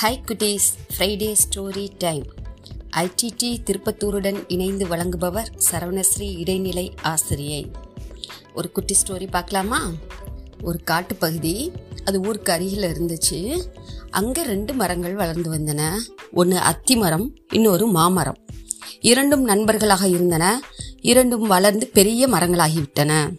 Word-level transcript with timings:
High 0.00 0.20
குட்டீஸ் 0.26 0.68
Friday 0.96 1.34
story 1.44 1.88
time 1.98 2.24
IDD 2.96 3.56
திருப்பத்தூருடன் 3.64 4.44
இணைந்து 4.48 4.86
வழங்குபவர் 4.86 5.46
சரவணஸ்ரீ 5.70 6.38
இடைநிலை 6.38 6.94
ஆசிரியை. 7.02 7.70
ஒரு 8.54 8.72
குட்டி 8.72 8.96
ஸ்டோரி 9.02 9.30
பார்க்கலாமா? 9.30 9.90
ஒரு 10.62 10.80
காட்டுப்பகுதி 10.90 11.72
அது 12.04 12.20
ஊருக்கு 12.20 12.52
அருகில் 12.52 12.82
இருந்துச்சு. 12.82 13.66
அங்கே 14.10 14.42
ரெண்டு 14.42 14.74
மரங்கள் 14.74 15.14
வளர்ந்து 15.14 15.52
வந்தன. 15.54 15.96
ஒன்று 16.32 16.58
அத்தி 16.58 16.96
மரம் 16.96 17.34
இன்னொரு 17.52 17.86
மாமரம். 17.86 18.38
இரண்டும் 19.00 19.42
நண்பர்களாக 19.42 20.08
இருந்தன. 20.08 20.62
இரண்டும் 21.00 21.46
வளர்ந்து 21.46 21.86
பெரிய 21.86 22.28
மரங்களாகிவிட்டன. 22.28 23.38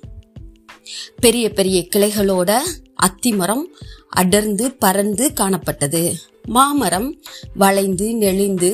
பெரிய 1.15 1.49
பெரிய 1.49 1.87
கிளைகளோட 1.95 2.57
அத்திமரம் 3.07 3.63
அடர்ந்து 4.09 4.71
பறந்து 4.71 5.33
காணப்பட்டது. 5.35 6.15
மாமரம் 6.49 7.09
வளைந்து 7.53 8.07
நெளிந்து 8.15 8.71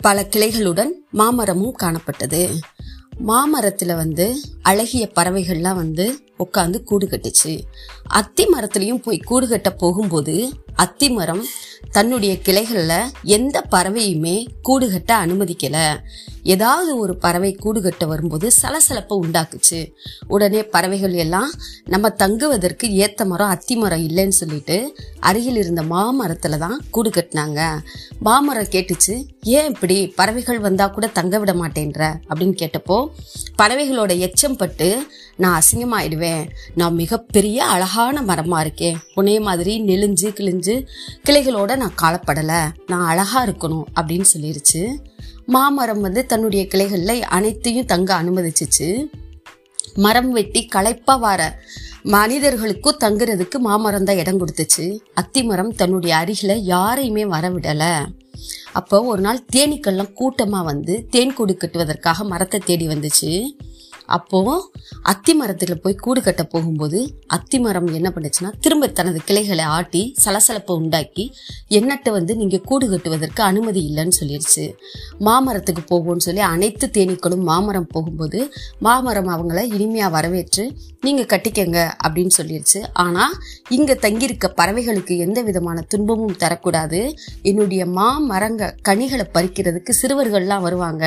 பல 0.00 0.26
கிளைகளுடன் 0.36 0.90
மாமரமும் 1.10 1.76
காணப்பட்டது. 1.82 2.42
மாமரத்தில் 3.18 3.94
வந்து 3.94 4.26
அழகிய 4.62 5.10
பறவைகள்லாம் 5.14 5.80
வந்து 5.82 6.06
உட்காந்து 6.44 6.82
கூடு 6.82 7.06
கட்டுச்சு. 7.06 7.60
அத்தி 8.06 8.44
மரத்துலேயும் 8.44 9.02
போய் 9.02 9.18
கூடு 9.18 9.48
கட்ட 9.48 9.70
போகும்போது 9.70 10.52
அத்தி 10.74 11.08
மரம் 11.08 11.44
தன்னுடைய 11.90 12.38
கிளைகளில் 12.38 13.10
எந்த 13.22 13.64
பறவையுமே 13.70 14.46
கூடு 14.62 14.90
கட்ட 14.90 15.26
அனுமதிக்கல. 15.26 15.96
ஏதாவது 16.42 16.98
ஒரு 16.98 17.16
பறவை 17.16 17.52
கூடு 17.52 17.82
கட்ட 17.82 18.06
வரும்போது 18.06 18.50
சலசலப்பை 18.62 19.18
உண்டாக்குச்சு. 19.22 19.92
உடனே 20.28 20.64
பறவைகள் 20.64 21.12
எல்லாம் 21.12 21.50
நம்ம 21.84 22.08
தங்குவதற்கு 22.08 22.86
ஏத்த 22.88 23.24
மரம் 23.24 23.48
அத்தி 23.48 23.76
மரம் 23.76 24.08
இல்லைன்னு 24.08 24.28
சொல்லிட்டு 24.28 24.96
அருகில் 25.20 25.56
இருந்த 25.56 25.82
மாமரத்துல 25.82 26.58
தான் 26.58 26.80
கூடு 26.90 27.10
கட்டினாங்க. 27.10 27.78
மாமரம் 28.20 28.70
கேட்டுச்சு 28.70 29.26
ஏன் 29.42 29.66
இப்படி 29.66 30.06
பறவைகள் 30.06 30.58
வந்தா 30.58 30.86
கூட 30.86 31.06
தங்க 31.06 31.38
விட 31.38 31.52
மாட்டேன்ற? 31.52 32.14
அப்படின்னு 32.28 32.56
கேட்டப்போ 32.62 33.06
பறவைகளோட 33.62 34.18
எச்சம் 34.18 34.56
பட்டு 34.56 35.06
நான் 35.40 35.58
அசிங்கமாயிடுவேன். 35.58 36.44
நான் 36.74 36.94
மிகப்பெரிய 36.94 37.58
அழகான 37.64 38.22
மரமா 38.22 38.58
இருக்கேன். 38.60 38.98
உனே 39.16 39.34
மாதிரி 39.40 39.74
நெளிஞ்சு 39.82 40.28
கிழிஞ்சு 40.38 40.74
கிளைகளோட 41.28 41.76
நான் 41.76 41.98
காலப்படலை. 42.02 42.60
நான் 42.86 43.06
அழகா 43.06 43.40
இருக்கணும் 43.46 43.86
அப்படின்னு 44.00 44.26
சொல்லிருச்சு. 44.34 44.82
மாமரம் 45.46 46.00
வந்து 46.00 46.26
தன்னுடைய 46.26 46.62
கிளைகளில் 46.66 47.24
அனைத்தையும் 47.36 47.90
தங்க 47.92 48.10
அனுமதிச்சிச்சு. 48.22 48.88
மரம் 49.94 50.30
வெட்டி 50.30 50.60
களைப்பா 50.66 51.14
வர 51.16 51.40
மனிதர்களுக்கும் 52.02 53.00
தங்குறதுக்கு 53.04 53.58
மாமரம் 53.58 54.04
தான் 54.04 54.16
இடம் 54.16 54.40
கொடுத்துச்சு. 54.40 54.84
அத்திமரம் 55.20 55.74
தன்னுடைய 55.74 56.12
அருகில 56.16 56.52
யாரையுமே 56.74 57.24
வரவிடல. 57.24 57.84
அப்போ 58.72 58.96
ஒரு 59.04 59.20
நாள் 59.20 59.46
தேனீக்கள்லாம் 59.56 60.14
கூட்டமா 60.20 60.60
வந்து 60.64 61.06
தேன் 61.10 61.34
கூடு 61.34 61.56
கட்டுவதற்காக 61.56 62.24
மரத்தை 62.24 62.60
தேடி 62.64 62.86
வந்துச்சு. 62.86 63.32
அப்போ 64.16 64.40
அத்தி 65.02 65.32
மரத்துல 65.40 65.74
போய் 65.74 66.00
கூடு 66.04 66.20
கட்ட 66.22 66.42
போகும்போது 66.44 67.00
அத்தி 67.26 67.58
மரம் 67.58 67.90
என்ன 67.98 68.08
பண்ணுச்சுன்னா 68.14 68.50
திரும்ப 68.60 68.88
தனது 68.88 69.20
கிளைகளை 69.24 69.66
ஆட்டி 69.76 70.02
சலசலப்பை 70.24 70.74
உண்டாக்கி 70.74 71.26
என்னட்ட 71.70 72.10
வந்து 72.10 72.34
நீங்க 72.36 72.58
கூடு 72.58 72.86
கட்டுவதற்கு 72.90 73.42
அனுமதி 73.42 73.82
இல்லைன்னு 73.90 74.18
சொல்லிடுச்சு 74.20 74.66
மாமரத்துக்கு 75.20 75.84
போகும்னு 75.90 76.26
சொல்லி 76.28 76.44
அனைத்து 76.50 76.88
தேனீக்களும் 76.98 77.46
மாமரம் 77.50 77.90
போகும்போது 77.90 78.40
மாமரம் 78.78 79.32
அவங்கள 79.34 79.62
இனிமையா 79.78 80.10
வரவேற்று 80.10 80.64
நீங்க 81.00 81.22
கட்டிக்கங்க 81.22 81.78
அப்படின்னு 82.06 82.34
சொல்லிடுச்சு 82.38 82.80
ஆனா 82.92 83.24
இங்க 83.68 83.92
தங்கியிருக்க 83.94 84.46
பறவைகளுக்கு 84.56 85.14
எந்த 85.18 85.40
விதமான 85.42 85.78
துன்பமும் 85.88 86.38
தரக்கூடாது. 86.38 87.00
என்னுடைய 87.42 87.82
மாமரங்க 87.98 88.72
கனிகளை 88.82 89.26
பறிக்கிறதுக்கு 89.34 89.92
சிறுவர்கள்லாம் 90.02 90.66
வருவாங்க. 90.66 91.04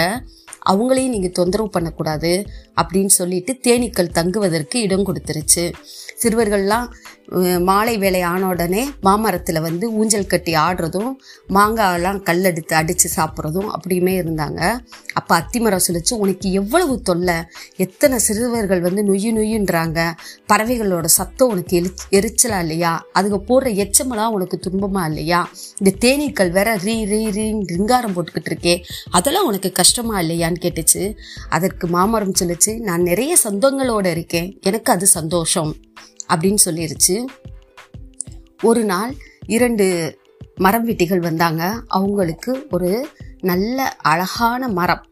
அவங்களையும் 0.69 1.09
நீங்க 1.09 1.28
தொந்தரவு 1.28 1.69
பண்ணக்கூடாது 1.69 2.46
அப்படின்னு 2.75 3.13
சொல்லிட்டு 3.19 3.59
தேனீக்கள் 3.63 4.12
தங்குவதற்கு 4.12 4.81
இடம் 4.81 5.06
கொடுத்துருச்சு. 5.06 5.74
சிறுவர்கள்லாம் 6.24 6.88
மாலை 7.59 7.97
வேலை 7.97 8.22
ஆன 8.22 8.47
உடனே 8.47 8.89
மாமரத்தில் 9.01 9.59
வந்து 9.61 9.94
ஊஞ்சல் 9.94 10.28
கட்டி 10.28 10.56
ஆடுறதும் 10.56 11.11
மாங்காயெல்லாம் 11.50 12.23
கல் 12.23 12.44
எடுத்து 12.44 12.75
அடித்து 12.75 13.09
சாப்பிட்றதும் 13.16 13.69
அப்படியுமே 13.73 14.13
இருந்தாங்க. 14.22 14.79
அப்போ 15.13 15.39
அத்திமரம் 15.39 15.85
சொல்லிச்சு 15.88 16.13
உனக்கு 16.13 16.51
எவ்வளவு 16.51 17.01
தொல்லை? 17.01 17.35
எத்தனை 17.75 18.19
சிறுவர்கள் 18.19 18.81
வந்து 18.81 19.03
நொய்யு 19.03 19.31
நொய்யுன்றாங்க? 19.39 20.12
பறவைகளோட 20.53 21.06
சத்தம் 21.06 21.50
உனக்கு 21.50 21.78
எரி 21.78 21.91
எரிச்சலா 22.12 22.59
இல்லையா? 22.59 23.06
அதுங்க 23.19 23.39
போடுற 23.47 23.75
எச்சமெல்லாம் 23.75 24.35
உனக்கு 24.38 24.59
துன்பமா 24.69 25.06
இல்லையா? 25.06 25.50
இந்த 25.78 26.07
தேனீக்கள் 26.07 26.51
வேற 26.51 26.75
ரீ 26.75 26.97
ரீ 27.13 27.22
ரீன்னு 27.39 27.69
ரிங்காரம் 27.73 28.16
போட்டுக்கிட்டு 28.16 28.51
இருக்கே 28.53 28.81
அதெல்லாம் 29.12 29.45
உனக்கு 29.45 29.72
கஷ்டமா 29.72 30.19
இல்லையான்னு 30.19 30.62
கேட்டுச்சு. 30.62 31.16
அதற்கு 31.50 31.88
மாமரம் 31.88 32.38
சொல்லுச்சு 32.39 32.79
நான் 32.79 33.01
நிறைய 33.01 33.35
சொந்தங்களோட 33.44 34.06
இருக்கேன். 34.06 34.57
எனக்கு 34.62 34.91
அது 34.91 35.07
சந்தோஷம். 35.07 35.75
அப்படின்னு 36.34 36.58
சொல்லிருச்சு. 36.66 37.26
ஒரு 38.64 38.84
நாள் 38.84 39.16
இரண்டு 39.46 40.18
மரம் 40.56 40.88
வெட்டிகள் 40.88 41.20
வந்தாங்க. 41.20 41.81
அவங்களுக்கு 41.88 42.68
ஒரு 42.72 43.08
நல்ல 43.42 43.90
அழகான 43.90 44.68
மரம். 44.68 45.06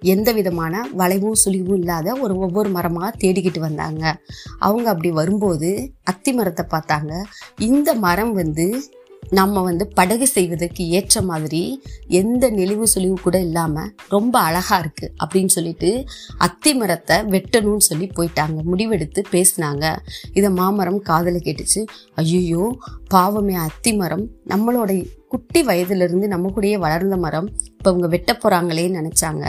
எந்த 0.00 0.32
விதமான 0.32 0.88
வளைவும் 0.98 1.34
சுழிவும் 1.44 1.78
இல்லாத 1.78 2.14
ஒரு 2.14 2.38
ஒவ்வொரு 2.38 2.68
மரமாக 2.68 3.16
தேடிக்கிட்டு 3.18 3.58
வந்தாங்க. 3.58 4.20
அவங்க 4.58 4.88
அப்படி 4.90 5.10
வரும்போது 5.10 5.92
அத்தி 6.04 6.32
மரத்தை 6.32 6.66
பார்த்தாங்க. 6.70 7.22
இந்த 7.58 7.94
மரம் 7.94 8.32
வந்து 8.32 8.82
நம்ம 9.30 9.62
வந்து 9.62 9.86
படகு 9.88 10.26
செய்வதற்கு 10.26 10.88
ஏற்ற 10.88 11.22
மாதிரி 11.22 11.82
எந்த 12.20 12.50
நெளிவு 12.50 12.86
சுழிவு 12.94 13.16
கூட 13.22 13.40
இல்லாமல் 13.40 13.90
ரொம்ப 14.08 14.38
அழகாக 14.38 14.78
இருக்குது 14.84 15.12
அப்படின்னு 15.22 15.52
சொல்லிட்டு 15.56 16.04
அத்தி 16.38 16.74
மரத்தை 16.74 17.16
வெட்டணும்னு 17.34 17.88
சொல்லி 17.88 18.10
போயிட்டாங்க. 18.18 18.58
முடிவெடுத்து 18.70 19.22
பேசினாங்க. 19.30 19.96
இதை 20.32 20.50
மாமரம் 20.50 21.00
காதில் 21.02 21.44
கேட்டுச்சு. 21.46 21.82
ஐயோ 22.14 22.76
பாவமே 23.08 23.54
அத்தி 23.54 23.92
மரம். 23.92 24.26
நம்மளோட 24.48 25.16
குட்டி 25.28 25.62
வயதுலேருந்து 25.62 26.26
நம்ம 26.26 26.52
கூடயே 26.56 26.78
வளர்ந்த 26.78 27.16
மரம் 27.16 27.48
இப்போ 27.76 27.90
அவங்க 27.90 28.08
வெட்ட 28.08 28.32
போகிறாங்களேன்னு 28.32 28.98
நினச்சாங்க. 29.00 29.44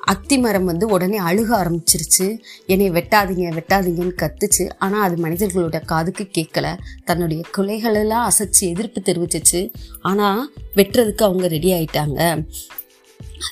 அத்தி 0.00 0.38
மரம் 0.38 0.64
வந்து 0.64 0.86
உடனே 0.86 1.18
அழுக 1.18 1.50
ஆரம்பிச்சிருச்சு. 1.62 2.38
என்னை 2.66 2.90
வெட்டாதீங்க 2.90 3.52
வெட்டாதீங்கன்னு 3.58 4.14
கத்துச்சு. 4.22 4.68
ஆனால் 4.78 5.02
அது 5.02 5.16
மனிதர்களோட 5.24 5.84
காதுக்கு 5.84 6.28
கேட்கல. 6.38 6.76
தன்னுடைய 7.04 7.42
குலைகளெல்லாம் 7.56 8.28
அசைச்சு 8.30 8.60
எதிர்ப்பு 8.60 9.00
தெரிவிச்சிச்சு. 9.00 9.72
ஆனால் 10.00 10.52
வெட்டுறதுக்கு 10.74 11.22
அவங்க 11.22 11.48
ரெடி 11.48 11.72
ஆயிட்டாங்க. 11.72 12.42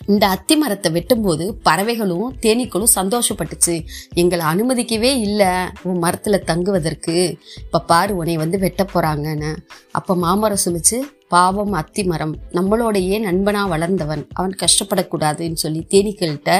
இந்த 0.06 0.26
அத்தி 0.26 0.56
மரத்தை 0.56 0.92
வெட்டும்போது 0.92 1.50
பறவைகளும் 1.62 2.36
தேனீக்களும் 2.40 2.94
சந்தோஷப்பட்டுச்சு. 2.94 3.84
எங்களை 4.14 4.46
அனுமதிக்கவே 4.46 5.10
இல்லை. 5.18 5.52
உன் 5.82 5.98
மரத்தில் 5.98 6.44
தங்குவதற்கு. 6.44 7.38
இப்போ 7.60 7.80
பாரு 7.80 8.16
உன்னை 8.16 8.36
வந்து 8.36 8.58
வெட்ட 8.58 8.84
போகிறாங்கன்னு 8.84 9.56
அப்போ 9.90 10.16
மாமரம் 10.16 10.64
சொல்லிச்சு 10.64 10.98
பாவம் 11.28 11.72
அத்தி 11.72 12.04
மரம் 12.04 12.34
நம்மளோடையே 12.52 13.16
நண்பனா 13.26 13.68
வளர்ந்தவன் 13.68 14.26
அவன் 14.32 14.52
கஷ்டப்படக்கூடாதுன்னு 14.62 15.52
சொல்லி 15.52 15.86
தேனீக்கள்கிட்ட 15.90 16.52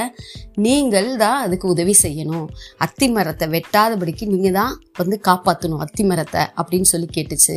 நீங்கள் 0.55 1.17
தான் 1.17 1.41
அதுக்கு 1.41 1.67
உதவி 1.67 1.95
செய்யணும். 2.03 2.47
அத்தி 2.77 3.07
மரத்தை 3.09 3.47
வெட்டாதபடிக்கு 3.47 4.25
நீங்கள் 4.25 4.51
தான் 4.51 4.73
வந்து 4.97 5.19
காப்பாற்றணும் 5.27 5.77
அத்தி 5.77 6.03
மரத்தை 6.03 6.41
அப்படின்னு 6.57 6.89
சொல்லி 6.93 7.07
கேட்டுச்சு. 7.17 7.55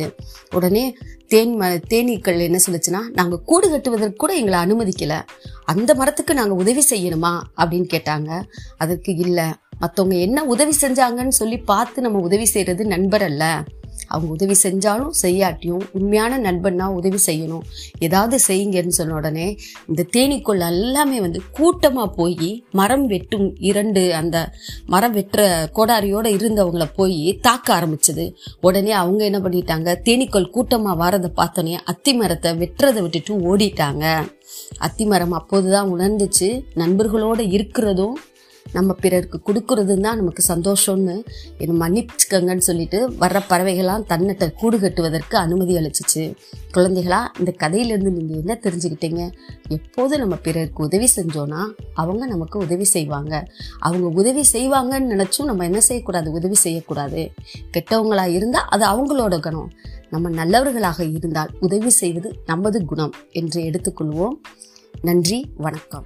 உடனே 0.53 0.85
தேன் 1.27 1.55
ம 1.55 1.67
தேனீக்கள் 1.93 2.39
என்ன 2.39 2.59
சொல்லுச்சுன்னா 2.67 3.01
நாங்கள் 3.13 3.43
கூடு 3.45 3.69
கட்டுவதற்கு 3.69 4.15
கூட 4.15 4.33
எங்களை 4.35 4.59
அனுமதிக்கலை. 4.59 5.19
அந்த 5.65 5.93
மரத்துக்கு 5.93 6.33
நாங்கள் 6.33 6.57
உதவி 6.57 6.83
செய்யணுமா? 6.89 7.33
அப்படின்னு 7.57 7.89
கேட்டாங்க. 7.93 8.41
அதற்கு 8.77 9.15
இல்லை. 9.15 9.47
மற்றவங்க 9.81 10.19
என்ன 10.19 10.43
உதவி 10.43 10.73
செஞ்சாங்கன்னு 10.81 11.27
சொல்லி 11.27 11.57
பார்த்து 11.57 12.01
நம்ம 12.01 12.19
உதவி 12.19 12.45
செய்கிறது 12.45 12.85
நண்பர் 12.85 13.21
அல்ல. 13.21 13.63
அவங்க 14.11 14.31
உதவி 14.37 14.55
செஞ்சாலும் 14.63 15.13
செய்யாட்டியும் 15.21 15.83
உண்மையான 15.91 16.39
நண்பன்னா 16.47 16.87
உதவி 16.99 17.19
செய்யணும். 17.25 17.65
ஏதாவது 17.99 18.37
செய்யுங்கன்னு 18.47 18.97
சொன்ன 18.99 19.15
உடனே 19.15 19.47
இந்த 19.87 20.05
தேனீக்குள் 20.15 20.63
எல்லாமே 20.69 21.19
வந்து 21.21 21.41
கூட்டமாக 21.51 22.09
போய் 22.19 22.49
மரம் 22.71 23.05
வெட்டும் 23.07 23.47
இரண்டு 23.71 24.03
அந்த 24.15 24.37
மரம் 24.85 25.15
வெட்டுற 25.15 25.41
கோடாரியோடு 25.77 26.29
இருந்தவங்கள 26.37 26.87
போய் 26.95 27.19
தாக்க 27.41 27.67
ஆரம்பிச்சது. 27.79 28.25
உடனே 28.61 28.91
அவங்க 29.01 29.21
என்ன 29.23 29.39
பண்ணிட்டாங்க? 29.39 29.89
தேனீக்கள் 30.07 30.53
கூட்டமாக 30.55 30.99
வரதை 31.03 31.29
பார்த்தோன்னே 31.35 31.77
அத்தி 31.83 32.13
மரத்தை 32.13 32.51
வெட்டுறதை 32.61 33.01
விட்டுட்டு 33.01 33.33
ஓடிட்டாங்க. 33.51 34.05
அத்தி 34.77 35.05
மரம் 35.05 35.31
அப்போதுதான் 35.31 35.89
உணர்ந்துச்சு. 35.93 36.49
நண்பர்களோட 36.75 37.39
இருக்கிறதும் 37.55 38.15
நம்ம 38.73 38.93
பிறருக்கு 38.93 39.41
கொடுக்கறது 39.47 39.99
தான் 39.99 40.17
நமக்கு 40.17 40.43
சந்தோஷம்னு 40.47 41.23
என்னை 41.57 41.75
மன்னிச்சுக்கங்கன்னு 41.81 42.57
சொல்லிட்டு 42.57 43.09
வர்ற 43.09 43.41
பறவைகள்லாம் 43.49 44.05
தன்னட்ட 44.09 44.53
கூடு 44.53 44.79
கட்டுவதற்கு 44.79 45.37
அனுமதி 45.37 45.75
அளிச்சிச்சு. 45.75 46.33
குழந்தைகளா 46.73 47.25
இந்த 47.39 47.53
கதையிலேருந்து 47.59 48.11
நீங்கள் 48.11 48.37
என்ன 48.37 48.59
தெரிஞ்சுக்கிட்டீங்க? 48.63 49.31
எப்போது 49.67 50.17
நம்ம 50.17 50.35
பிறருக்கு 50.35 50.83
உதவி 50.83 51.09
செஞ்சோன்னா 51.15 51.67
அவங்க 51.93 52.25
நமக்கு 52.25 52.59
உதவி 52.59 52.83
செய்வாங்க. 52.83 53.47
அவங்க 53.79 54.07
உதவி 54.07 54.45
செய்வாங்கன்னு 54.53 55.11
நினச்சும் 55.13 55.43
நம்ம 55.43 55.63
என்ன 55.63 55.79
செய்யக்கூடாது? 55.79 56.31
உதவி 56.31 56.55
செய்யக்கூடாது. 56.55 57.31
கெட்டவங்களாக 57.77 58.27
இருந்தால் 58.27 58.67
அது 58.69 58.85
அவங்களோட 58.85 59.39
குணம். 59.39 59.71
நம்ம 60.09 60.29
நல்லவர்களாக 60.29 61.03
இருந்தால் 61.03 61.49
உதவி 61.59 61.89
செய்வது 61.89 62.35
நமது 62.45 62.85
குணம் 62.85 63.13
என்று 63.31 63.61
எடுத்துக்கொள்வோம். 63.61 64.37
நன்றி 65.01 65.51
வணக்கம். 65.57 66.05